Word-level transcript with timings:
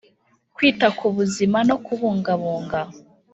Kwita 0.55 0.87
ku 0.97 1.05
buzima 1.15 1.57
no 1.69 1.75
kubungabunga 1.85 2.79